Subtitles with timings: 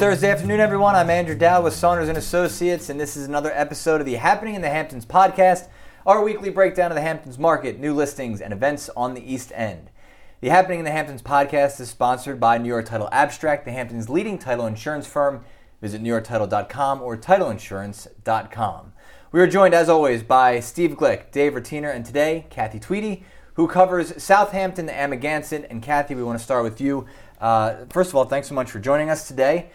[0.00, 0.94] Thursday afternoon, everyone.
[0.94, 4.54] I'm Andrew Dowd with Saunders and Associates, and this is another episode of the Happening
[4.54, 5.68] in the Hamptons podcast,
[6.06, 9.90] our weekly breakdown of the Hamptons market, new listings, and events on the East End.
[10.40, 14.08] The Happening in the Hamptons podcast is sponsored by New York Title Abstract, the Hamptons'
[14.08, 15.44] leading title insurance firm.
[15.82, 18.92] Visit NewYorkTitle.com or TitleInsurance.com.
[19.32, 23.22] We are joined, as always, by Steve Glick, Dave Rotiner, and today, Kathy Tweedy,
[23.52, 25.66] who covers Southampton, Amagansett.
[25.68, 27.04] And Kathy, we want to start with you.
[27.38, 29.68] Uh, first of all, thanks so much for joining us today.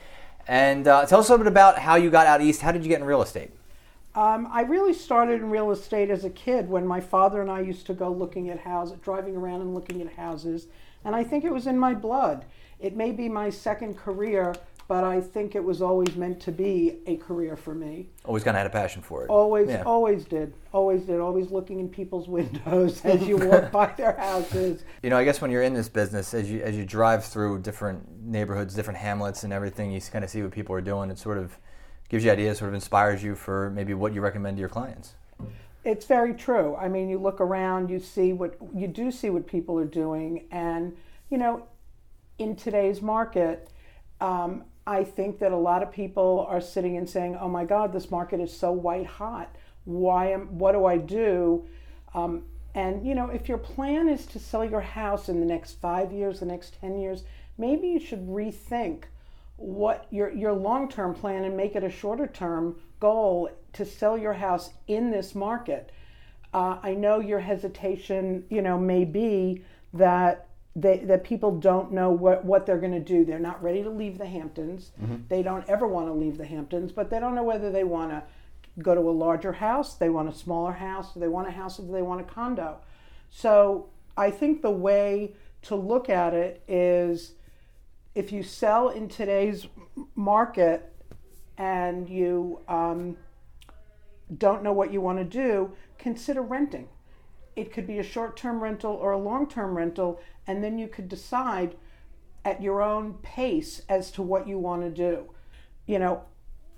[0.47, 2.61] And uh, tell us a little bit about how you got out east.
[2.61, 3.51] How did you get in real estate?
[4.13, 7.59] Um, I really started in real estate as a kid when my father and I
[7.59, 10.67] used to go looking at houses, driving around and looking at houses.
[11.03, 12.45] And I think it was in my blood.
[12.79, 14.55] It may be my second career,
[14.87, 18.09] but I think it was always meant to be a career for me.
[18.23, 19.29] Always kind of had a passion for it.
[19.29, 19.81] Always, yeah.
[19.83, 21.19] always did, always did.
[21.19, 24.83] Always looking in people's windows as you walk by their houses.
[25.01, 27.61] You know, I guess when you're in this business, as you as you drive through
[27.61, 31.09] different neighborhoods, different hamlets, and everything, you kind of see what people are doing.
[31.09, 31.57] It sort of
[32.09, 35.15] gives you ideas, sort of inspires you for maybe what you recommend to your clients.
[35.83, 36.75] It's very true.
[36.75, 40.45] I mean, you look around, you see what you do see what people are doing,
[40.51, 40.95] and
[41.31, 41.65] you know,
[42.37, 43.71] in today's market.
[44.21, 47.91] Um, I think that a lot of people are sitting and saying, "Oh my God,
[47.91, 49.55] this market is so white hot.
[49.85, 50.57] Why am?
[50.59, 51.65] What do I do?"
[52.13, 55.73] Um, and you know, if your plan is to sell your house in the next
[55.79, 57.23] five years, the next ten years,
[57.57, 59.05] maybe you should rethink
[59.57, 64.17] what your your long term plan and make it a shorter term goal to sell
[64.17, 65.91] your house in this market.
[66.53, 69.63] Uh, I know your hesitation, you know, may be
[69.93, 70.44] that
[70.75, 73.23] they, that people don't know what, what they're going to do.
[73.23, 74.91] They're not ready to leave the Hamptons.
[75.01, 75.27] Mm-hmm.
[75.29, 78.11] They don't ever want to leave the Hamptons, but they don't know whether they want
[78.11, 78.23] to
[78.79, 81.79] go to a larger house, they want a smaller house, do they want a house,
[81.79, 82.77] or do they want a condo.
[83.29, 87.33] So I think the way to look at it is
[88.15, 89.67] if you sell in today's
[90.15, 90.93] market
[91.57, 93.17] and you um,
[94.37, 96.87] don't know what you want to do, consider renting.
[97.55, 100.87] It could be a short term rental or a long term rental, and then you
[100.87, 101.75] could decide
[102.43, 105.31] at your own pace as to what you want to do.
[105.85, 106.23] You know,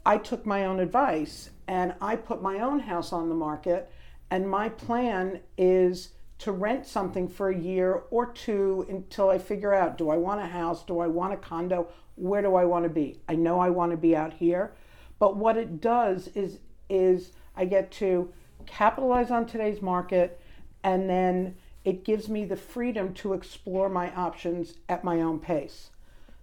[0.05, 3.91] I took my own advice and I put my own house on the market,
[4.31, 9.73] and my plan is to rent something for a year or two until I figure
[9.73, 12.83] out do I want a house, do I want a condo, where do I want
[12.83, 13.19] to be?
[13.27, 14.73] I know I want to be out here,
[15.19, 18.31] but what it does is is I get to
[18.65, 20.39] capitalize on today's market
[20.87, 21.53] and then
[21.83, 25.89] it gives me the freedom to explore my options at my own pace.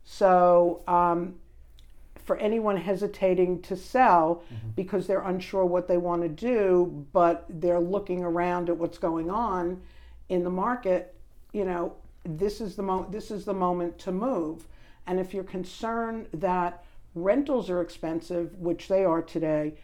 [0.04, 1.36] So, um,
[2.26, 4.68] for anyone hesitating to sell mm-hmm.
[4.76, 9.30] because they're unsure what they want to do, but they're looking around at what's going
[9.30, 9.80] on
[10.28, 11.14] in the market,
[11.52, 11.94] you know,
[12.24, 13.12] this is the moment.
[13.12, 14.66] This is the moment to move.
[15.06, 16.84] And if you're concerned that
[17.14, 19.74] rentals are expensive, which they are today,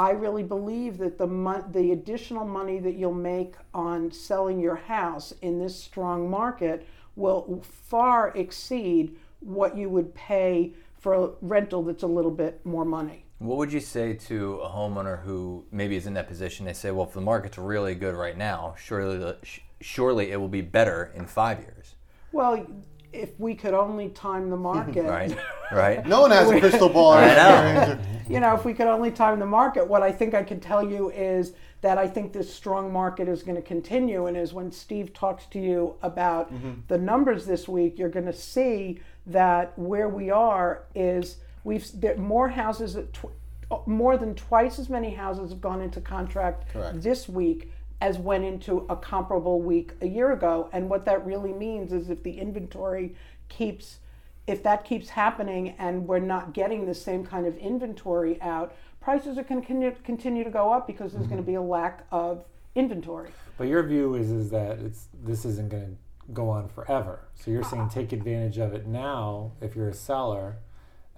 [0.00, 4.76] I really believe that the mo- the additional money that you'll make on selling your
[4.76, 11.82] house in this strong market will far exceed what you would pay for a rental
[11.82, 13.26] that's a little bit more money.
[13.40, 16.64] What would you say to a homeowner who maybe is in that position?
[16.64, 19.36] They say, "Well, if the market's really good right now, surely the,
[19.82, 21.94] surely it will be better in five years."
[22.32, 22.66] Well,
[23.12, 25.04] if we could only time the market.
[25.08, 25.36] right,
[25.72, 26.06] right.
[26.06, 27.12] No one has a crystal ball.
[27.14, 27.98] I know.
[28.28, 30.88] you know, if we could only time the market, what I think I can tell
[30.88, 34.26] you is that I think this strong market is going to continue.
[34.26, 36.80] And is when Steve talks to you about mm-hmm.
[36.88, 42.16] the numbers this week, you're going to see that where we are is we've there,
[42.16, 47.02] more houses, tw- more than twice as many houses have gone into contract Correct.
[47.02, 50.70] this week as went into a comparable week a year ago.
[50.72, 53.14] And what that really means is if the inventory
[53.48, 53.98] keeps,
[54.46, 59.36] if that keeps happening and we're not getting the same kind of inventory out, prices
[59.38, 61.34] are going to continue to go up because there's mm-hmm.
[61.34, 62.44] going to be a lack of
[62.74, 63.30] inventory.
[63.58, 67.20] But your view is is that it's this isn't going to go on forever.
[67.34, 70.56] So you're saying take advantage of it now if you're a seller,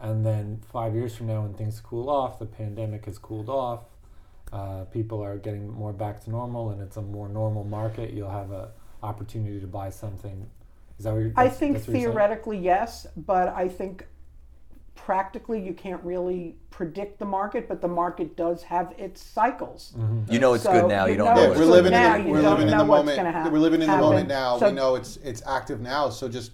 [0.00, 3.82] and then five years from now when things cool off, the pandemic has cooled off,
[4.52, 8.30] uh, people are getting more back to normal and it's a more normal market, you'll
[8.30, 8.66] have an
[9.02, 10.46] opportunity to buy something.
[10.98, 11.32] Is that what you're?
[11.36, 14.06] I think theoretically yes, but I think
[14.94, 19.94] practically you can't really predict the market, but the market does have its cycles.
[19.96, 20.32] Mm-hmm.
[20.32, 21.06] You know it's so good now.
[21.06, 21.52] You, you don't know.
[21.52, 23.52] Yeah, we're living now, in the, we're living in the moment.
[23.52, 24.58] We're living in the moment now.
[24.58, 26.10] So, we know it's it's active now.
[26.10, 26.52] So just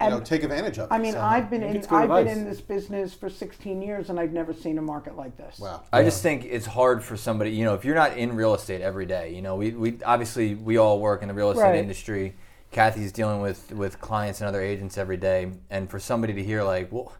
[0.00, 0.90] you know, take advantage of.
[0.90, 1.20] I mean, so.
[1.20, 2.24] I've been in I've advice.
[2.24, 5.58] been in this business for 16 years, and I've never seen a market like this.
[5.58, 5.82] Wow.
[5.92, 6.06] I yeah.
[6.06, 7.50] just think it's hard for somebody.
[7.50, 10.54] You know, if you're not in real estate every day, you know, we, we obviously
[10.54, 11.76] we all work in the real estate right.
[11.76, 12.34] industry.
[12.72, 16.62] Kathy's dealing with with clients and other agents every day, and for somebody to hear
[16.62, 17.12] like, well,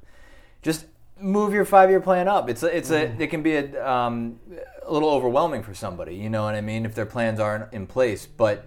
[0.63, 0.87] just
[1.21, 2.49] move your five year plan up.
[2.49, 3.21] It's a, it's mm-hmm.
[3.21, 4.39] a it can be a um,
[4.87, 6.15] a little overwhelming for somebody.
[6.17, 6.85] You know what I mean?
[6.85, 8.67] If their plans aren't in place, but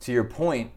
[0.00, 0.70] to your point,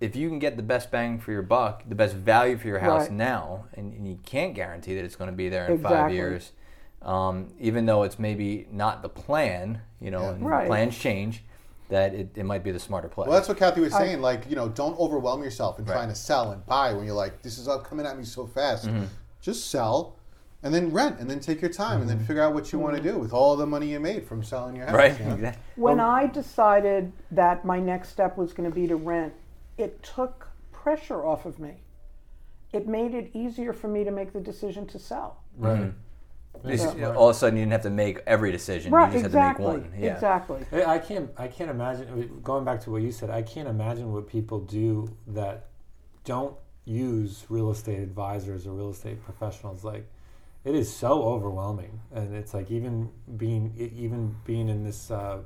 [0.00, 2.78] if you can get the best bang for your buck, the best value for your
[2.78, 3.12] house right.
[3.12, 5.96] now, and, and, you can't guarantee that it's going to be there in exactly.
[5.98, 6.52] five years,
[7.02, 10.48] um, even though it's maybe not the plan, you know, yeah.
[10.48, 10.66] right.
[10.66, 11.44] plans change,
[11.90, 13.26] that it, it might be the smarter play.
[13.26, 14.16] Well, that's what Kathy was saying.
[14.16, 15.94] I, like, you know, don't overwhelm yourself in right.
[15.94, 18.46] trying to sell and buy when you're like, this is all coming at me so
[18.46, 18.86] fast.
[18.86, 19.04] Mm-hmm.
[19.42, 20.16] Just sell
[20.62, 22.00] and then rent and then take your time mm-hmm.
[22.02, 22.26] and then mm-hmm.
[22.26, 24.76] figure out what you want to do with all the money you made from selling
[24.76, 24.94] your house.
[24.94, 25.18] Right.
[25.18, 25.52] You know?
[25.76, 29.32] When I decided that my next step was going to be to rent,
[29.80, 31.82] it took pressure off of me.
[32.72, 35.42] It made it easier for me to make the decision to sell.
[35.56, 35.80] Right.
[35.80, 36.76] Mm-hmm.
[36.76, 38.92] So, all of a sudden, you didn't have to make every decision.
[38.92, 40.00] Right, you just exactly, had to make one.
[40.00, 40.14] Yeah.
[40.14, 40.66] Exactly.
[40.84, 41.30] I can't.
[41.38, 42.40] I can't imagine.
[42.42, 45.68] Going back to what you said, I can't imagine what people do that
[46.24, 49.84] don't use real estate advisors or real estate professionals.
[49.84, 50.10] Like,
[50.64, 55.38] it is so overwhelming, and it's like even being even being in this uh,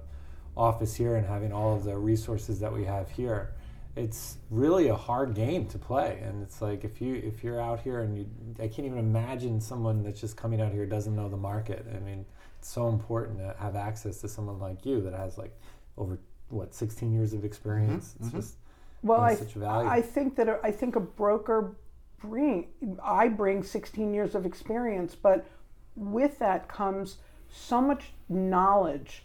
[0.57, 3.53] office here and having all of the resources that we have here
[3.96, 7.81] it's really a hard game to play and it's like if you if you're out
[7.81, 8.26] here and you
[8.58, 11.99] i can't even imagine someone that's just coming out here doesn't know the market i
[12.00, 12.25] mean
[12.58, 15.56] it's so important to have access to someone like you that has like
[15.96, 16.19] over
[16.49, 18.25] what 16 years of experience mm-hmm.
[18.25, 18.41] it's mm-hmm.
[18.41, 18.56] just
[19.02, 19.88] well I, such value.
[19.88, 21.76] I think that i think a broker
[22.20, 22.67] bring
[23.02, 25.47] i bring 16 years of experience but
[25.94, 27.19] with that comes
[27.49, 29.23] so much knowledge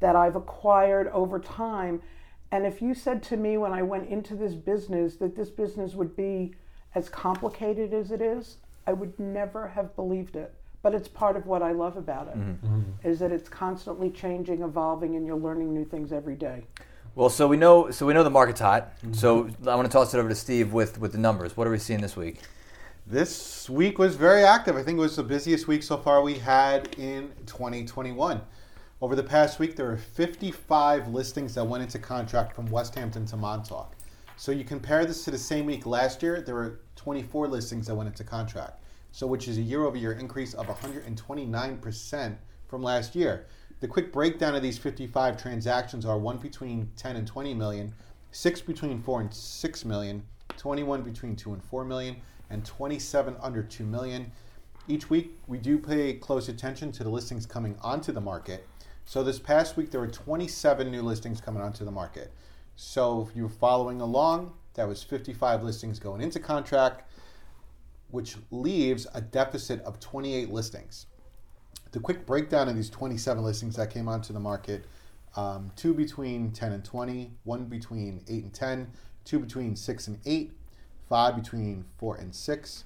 [0.00, 2.02] that i've acquired over time
[2.52, 5.94] and if you said to me when I went into this business that this business
[5.94, 6.54] would be
[6.94, 10.54] as complicated as it is, I would never have believed it.
[10.82, 12.66] But it's part of what I love about it, mm-hmm.
[12.66, 13.08] mm-hmm.
[13.08, 16.64] is that it's constantly changing, evolving, and you're learning new things every day.
[17.14, 18.98] Well, so we know, so we know the market's hot.
[18.98, 19.14] Mm-hmm.
[19.14, 21.56] So I want to toss it over to Steve with with the numbers.
[21.56, 22.40] What are we seeing this week?
[23.06, 24.76] This week was very active.
[24.76, 28.40] I think it was the busiest week so far we had in 2021.
[29.02, 33.36] Over the past week, there were 55 listings that went into contract from Westhampton to
[33.36, 33.96] Montauk.
[34.36, 37.96] So you compare this to the same week last year, there were 24 listings that
[37.96, 38.80] went into contract.
[39.10, 42.36] So which is a year-over-year increase of 129%
[42.68, 43.46] from last year.
[43.80, 47.92] The quick breakdown of these 55 transactions are one between 10 and 20 million,
[48.30, 50.22] six between 4 and 6 million,
[50.58, 52.18] 21 between 2 and 4 million,
[52.50, 54.30] and 27 under 2 million.
[54.86, 58.64] Each week, we do pay close attention to the listings coming onto the market.
[59.04, 62.32] So this past week, there were 27 new listings coming onto the market.
[62.76, 67.10] So if you're following along, that was 55 listings going into contract,
[68.10, 71.06] which leaves a deficit of 28 listings.
[71.90, 74.86] The quick breakdown of these 27 listings that came onto the market
[75.36, 78.90] um, two between 10 and 20, one between 8 and 10,
[79.24, 80.52] two between 6 and 8,
[81.08, 82.84] five between 4 and 6,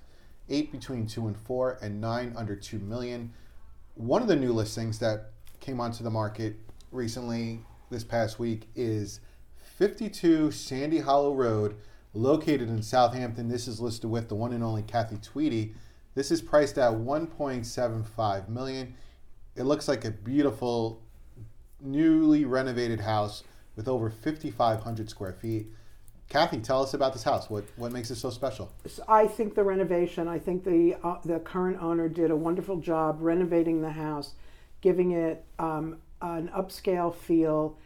[0.49, 3.33] eight between 2 and 4, and nine under 2 million.
[3.95, 6.57] One of the new listings that came onto the market
[6.91, 7.61] recently
[7.91, 9.21] this past week is
[9.77, 11.77] 52 Sandy Hollow Road,
[12.15, 13.49] located in Southampton.
[13.49, 15.75] This is listed with the one and only Kathy Tweedy.
[16.15, 18.95] This is priced at 1.75 million.
[19.55, 21.03] It looks like a beautiful,
[21.81, 23.45] newly renovated house
[23.77, 25.67] with over 5,500 square feet.
[26.29, 27.49] Kathy, tell us about this house.
[27.49, 28.73] What what makes it so special?
[29.07, 30.27] I think the renovation.
[30.27, 34.33] I think the uh, the current owner did a wonderful job renovating the house
[34.87, 37.77] giving it um, an upscale feel.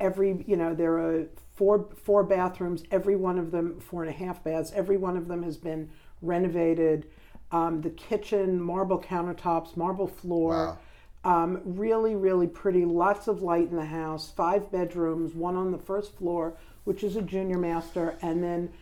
[0.00, 2.82] Every, you know, there are four four bathrooms.
[2.90, 4.72] Every one of them, four and a half baths.
[4.74, 5.90] Every one of them has been
[6.22, 7.08] renovated.
[7.52, 10.78] Um, the kitchen, marble countertops, marble floor.
[11.24, 11.42] Wow.
[11.44, 12.86] Um, really, really pretty.
[12.86, 14.32] Lots of light in the house.
[14.34, 18.72] Five bedrooms, one on the first floor, which is a junior master, and then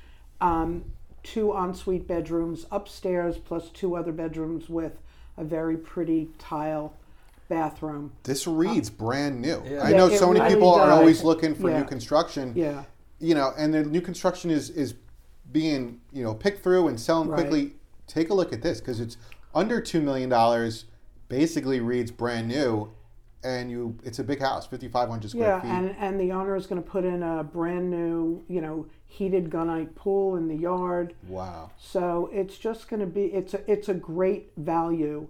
[0.40, 0.84] um,
[1.24, 5.00] two ensuite bedrooms upstairs, plus two other bedrooms with
[5.36, 6.94] a very pretty tile
[7.48, 8.12] bathroom.
[8.22, 9.62] This reads um, brand new.
[9.66, 9.82] Yeah.
[9.82, 10.88] I know so many really people does.
[10.88, 11.78] are always looking for yeah.
[11.78, 12.52] new construction.
[12.54, 12.84] Yeah.
[13.20, 14.94] You know, and the new construction is is
[15.52, 17.40] being you know picked through and selling right.
[17.40, 17.74] quickly.
[18.06, 19.16] Take a look at this because it's
[19.54, 20.86] under two million dollars.
[21.28, 22.92] Basically, reads brand new,
[23.42, 25.68] and you it's a big house, fifty five hundred square yeah, feet.
[25.68, 28.86] Yeah, and and the owner is going to put in a brand new you know
[29.06, 31.14] heated gunite pool in the yard.
[31.28, 31.70] Wow.
[31.78, 35.28] So it's just going to be it's a it's a great value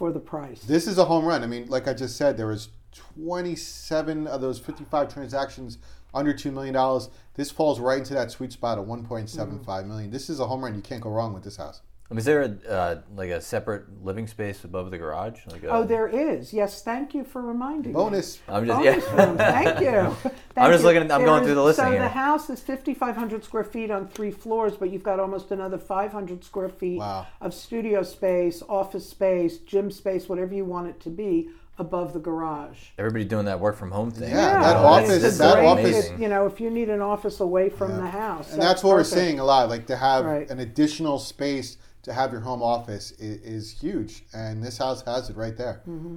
[0.00, 0.62] for the price.
[0.62, 1.42] This is a home run.
[1.42, 2.70] I mean, like I just said, there was
[3.18, 5.76] 27 of those 55 transactions
[6.14, 7.02] under $2 million.
[7.34, 9.88] This falls right into that sweet spot of 1.75 mm-hmm.
[9.88, 10.10] million.
[10.10, 10.74] This is a home run.
[10.74, 11.82] You can't go wrong with this house.
[12.10, 15.38] Um, Is there a uh, like a separate living space above the garage?
[15.46, 16.52] Like a, Oh, there is.
[16.52, 17.94] Yes, thank you for reminding me.
[17.94, 18.40] Bonus.
[18.48, 19.26] I'm just Bonus yeah.
[19.26, 19.36] room.
[19.36, 20.30] Thank you.
[20.56, 20.88] I'm just you.
[20.88, 22.00] looking at- I'm There going is- through the listing So here.
[22.00, 26.42] the house is 5,500 square feet on three floors, but you've got almost another 500
[26.42, 27.28] square feet Wow.
[27.40, 32.18] of studio space, office space, gym space, whatever you want it to be, above the
[32.18, 32.88] garage.
[32.98, 34.30] Everybody doing that work from home thing.
[34.30, 37.38] Yeah, that I office- it's that office- if, you know, if you need an office
[37.38, 37.96] away from Yeah.
[37.98, 39.14] the house, And that's what perfect.
[39.16, 39.68] we're seeing a lot.
[39.68, 40.50] Like to have Right.
[40.50, 45.30] an additional space to have your home office is, is huge, and this house has
[45.30, 45.82] it right there.
[45.88, 46.16] Mm-hmm.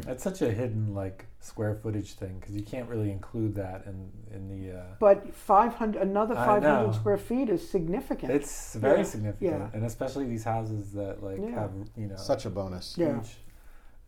[0.00, 4.10] That's such a hidden like square footage thing because you can't really include that in
[4.34, 4.78] in the.
[4.78, 8.30] Uh, But 500, another 500 square feet is significant.
[8.30, 9.70] it's very Yeah, significant, yeah.
[9.72, 11.50] and especially these houses that like Yeah.
[11.60, 12.96] have you know Such a bonus.
[12.98, 13.20] Yeah.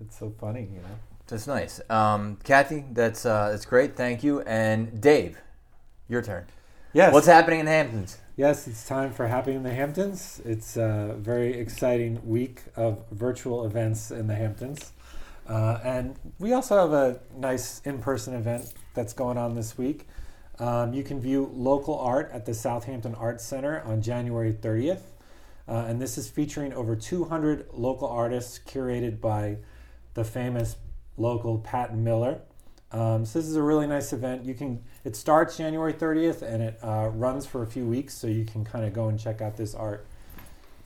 [0.01, 0.97] It's so funny, you know.
[1.27, 1.81] That's nice.
[1.89, 3.97] Um, Kathy, that's uh, that's great.
[3.97, 4.41] Thank you.
[4.43, 5.41] And Dave,
[6.09, 6.45] your turn.
[6.93, 7.15] Yes.
[7.15, 8.19] What's happening in the Hamptons?
[8.37, 10.43] Yes, it's time for Happening in the Hamptons.
[10.45, 14.93] It's a very exciting week of virtual events in the Hamptons.
[15.49, 20.09] Uh, and we also have a nice in person event that's going on this week.
[20.59, 25.03] Um, you can view local art at the Southampton Arts Center on January 30th.
[25.69, 29.59] Uh, and this is featuring over 200 local artists curated by
[30.15, 30.75] the famous
[31.17, 32.41] local Pat Miller.
[32.93, 34.45] Um, so this is a really nice event.
[34.45, 38.27] You can it starts January 30th and it uh, runs for a few weeks, so
[38.27, 40.07] you can kind of go and check out this art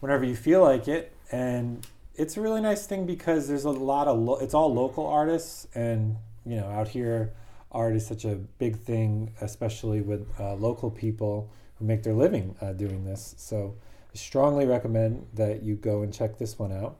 [0.00, 1.12] whenever you feel like it.
[1.32, 5.06] And it's a really nice thing because there's a lot of lo- it's all local
[5.06, 7.32] artists, and you know out here
[7.72, 12.54] art is such a big thing, especially with uh, local people who make their living
[12.60, 13.34] uh, doing this.
[13.38, 13.76] So
[14.12, 16.98] I strongly recommend that you go and check this one out.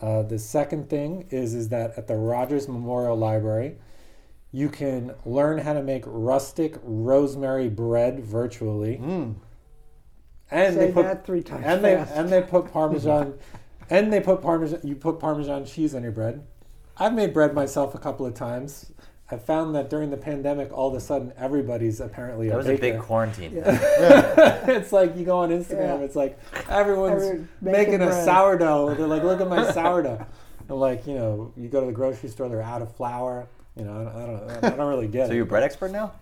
[0.00, 3.76] Uh, the second thing is is that at the Rogers Memorial Library,
[4.54, 9.34] you can learn how to make rustic rosemary bread virtually, Mm.
[10.50, 13.34] and Say they put that three times and they and they put parmesan,
[13.90, 14.78] and they put parmesan.
[14.84, 16.46] You put parmesan cheese on your bread.
[16.96, 18.92] I've made bread myself a couple of times.
[19.28, 22.66] I found that during the pandemic, all of a sudden, everybody's apparently That a was
[22.66, 23.00] a big baker.
[23.02, 23.52] quarantine.
[23.64, 25.98] it's like you go on Instagram.
[25.98, 26.04] Yeah.
[26.04, 28.94] It's like everyone's Everyone making, making a sourdough.
[28.94, 30.24] They're like, look at my sourdough.
[30.68, 33.48] And like you know, you go to the grocery store, they're out of flour.
[33.76, 35.28] You know, I don't, I don't, I don't really get So it.
[35.28, 36.12] So you're a bread expert now?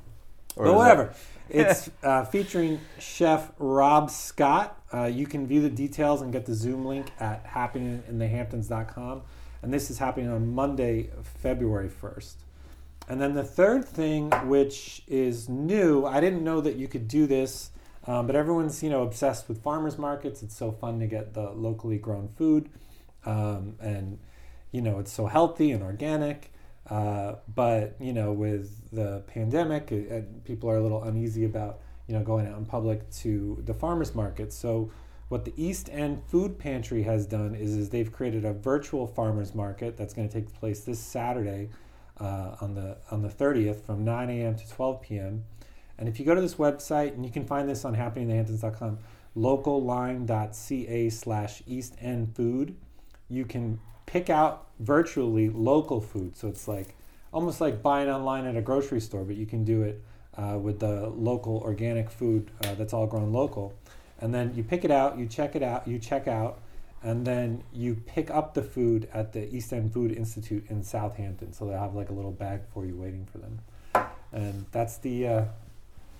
[0.56, 1.14] Or But whatever.
[1.48, 4.80] it's uh, featuring Chef Rob Scott.
[4.92, 9.22] Uh, you can view the details and get the Zoom link at happeninginthehamptons.com.
[9.62, 12.34] And this is happening on Monday, February 1st.
[13.08, 17.26] And then the third thing, which is new, I didn't know that you could do
[17.26, 17.70] this,
[18.06, 20.42] um, but everyone's you know obsessed with farmers markets.
[20.42, 22.68] It's so fun to get the locally grown food,
[23.24, 24.18] um, and
[24.70, 26.51] you know it's so healthy and organic.
[26.88, 31.80] Uh, but you know, with the pandemic, it, it- people are a little uneasy about
[32.08, 34.52] you know going out in public to the farmers market.
[34.52, 34.90] So,
[35.28, 39.54] what the East End Food Pantry has done is, is they've created a virtual farmers
[39.54, 41.70] market that's going to take place this Saturday
[42.20, 44.56] uh, on the on the 30th from 9 a.m.
[44.56, 45.44] to 12 p.m.
[45.98, 48.98] And if you go to this website, and you can find this on happeningthehamptons.com,
[49.36, 52.74] localline.ca slash East End Food,
[53.32, 56.36] you can pick out virtually local food.
[56.36, 56.94] So it's like
[57.32, 60.02] almost like buying online at a grocery store, but you can do it
[60.36, 63.74] uh, with the local organic food uh, that's all grown local.
[64.20, 66.60] And then you pick it out, you check it out, you check out,
[67.02, 71.52] and then you pick up the food at the East End Food Institute in Southampton.
[71.52, 73.60] So they'll have like a little bag for you waiting for them.
[74.32, 75.44] And that's the uh,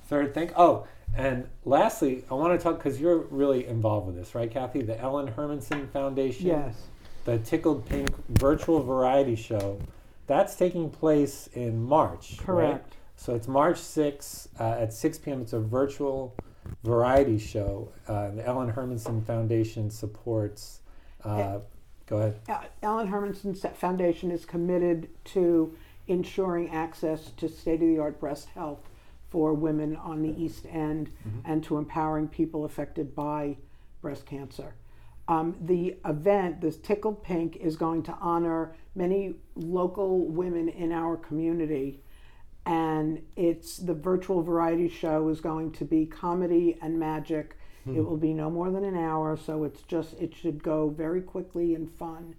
[0.07, 0.50] third thing.
[0.57, 4.83] Oh, and lastly, I want to talk because you're really involved with this, right, Kathy?
[4.83, 6.75] The Ellen Hermanson Foundation yes.
[7.25, 9.79] The Tickled Pink virtual variety show.
[10.26, 12.37] That's taking place in March.
[12.38, 12.47] right?
[12.47, 12.95] Correct.
[13.17, 15.43] So it's March 6th uh, at 6 p.m.
[15.43, 16.35] It's a virtual
[16.83, 17.88] variety show.
[18.09, 20.81] Uh, the Ellen Hermanson Foundation supports.
[21.25, 21.59] Uh,
[22.07, 22.41] go ahead.
[22.49, 25.76] Uh, Ellen Hermanson Foundation is committed to
[26.09, 28.81] ensuring access to state-of-the-art breast health
[29.31, 31.11] for women on the East End
[31.45, 33.57] and to empowering people affected by
[34.00, 34.75] breast cancer.
[35.29, 41.17] Um, the event, this Tickled Pink, is going to honor many local women in our
[41.17, 42.00] community.
[42.67, 47.57] And it's the virtual variety show is going to be comedy and magic.
[47.85, 51.21] It will be no more than an hour, so it's just it should go very
[51.21, 52.37] quickly and fun.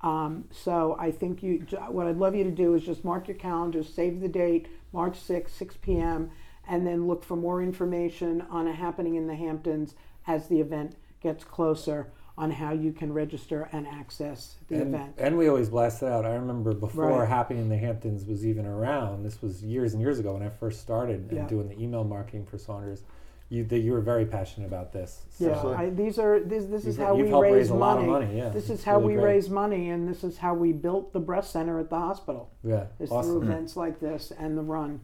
[0.00, 3.36] Um, so I think you what I'd love you to do is just mark your
[3.36, 6.30] calendars, save the date, March 6th, 6 p.m.,
[6.66, 9.94] and then look for more information on a happening in the Hamptons
[10.26, 15.14] as the event gets closer on how you can register and access the and, event.
[15.16, 16.26] and we always blast it out.
[16.26, 17.28] I remember before Right.
[17.28, 19.22] Happy in the Hamptons was even around.
[19.24, 22.44] This was years and years ago when I first started and doing the email marketing
[22.44, 23.02] for Saunders.
[23.48, 25.22] you that you were very passionate about this.
[25.30, 27.94] So Yeah, I, these are this, this is You've- how we raise, raise a lot
[28.00, 28.02] money.
[28.08, 28.48] of money, yeah.
[28.48, 29.34] This is how really we great.
[29.34, 32.50] raise money, and this is how we built the breast center at the hospital.
[32.64, 35.00] yeah, Is awesome, through events like this and the run.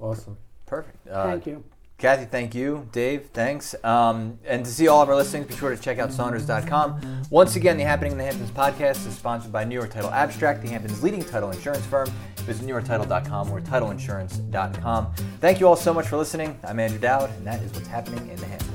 [0.00, 0.36] awesome.
[0.66, 1.06] Perfect.
[1.06, 1.62] Uh, Thank you.
[1.96, 2.88] Kathy, thank you.
[2.92, 3.74] Dave, thanks.
[3.84, 7.22] Um, and to see all of our listings, be sure to check out Saunders.com.
[7.30, 10.60] Once again, the Happening in the Hamptons podcast is sponsored by New York Title Abstract,
[10.62, 12.08] the Hamptons' leading title insurance firm.
[12.38, 15.14] Visit NewYorkTitle.com or TitleInsurance.com.
[15.40, 16.58] Thank you all so much for listening.
[16.64, 18.73] I'm Andrew Dowd, and that is what's happening in the Hamptons.